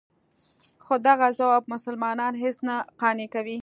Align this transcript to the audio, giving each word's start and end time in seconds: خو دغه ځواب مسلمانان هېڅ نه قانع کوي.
خو 0.85 0.93
دغه 1.07 1.27
ځواب 1.39 1.63
مسلمانان 1.73 2.33
هېڅ 2.43 2.57
نه 2.67 2.75
قانع 3.01 3.27
کوي. 3.33 3.57